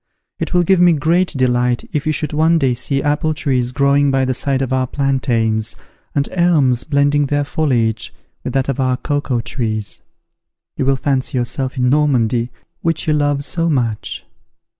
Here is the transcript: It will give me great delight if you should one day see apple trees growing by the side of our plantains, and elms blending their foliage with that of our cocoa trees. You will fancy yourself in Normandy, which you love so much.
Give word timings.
It 0.39 0.51
will 0.51 0.63
give 0.63 0.79
me 0.79 0.93
great 0.93 1.27
delight 1.37 1.87
if 1.93 2.07
you 2.07 2.11
should 2.11 2.33
one 2.33 2.57
day 2.57 2.73
see 2.73 3.03
apple 3.03 3.35
trees 3.35 3.71
growing 3.71 4.09
by 4.09 4.25
the 4.25 4.33
side 4.33 4.63
of 4.63 4.73
our 4.73 4.87
plantains, 4.87 5.75
and 6.15 6.27
elms 6.31 6.83
blending 6.83 7.27
their 7.27 7.43
foliage 7.43 8.11
with 8.43 8.53
that 8.53 8.67
of 8.67 8.79
our 8.79 8.97
cocoa 8.97 9.41
trees. 9.41 10.01
You 10.75 10.85
will 10.87 10.95
fancy 10.95 11.37
yourself 11.37 11.77
in 11.77 11.91
Normandy, 11.91 12.49
which 12.81 13.07
you 13.07 13.13
love 13.13 13.43
so 13.43 13.69
much. 13.69 14.25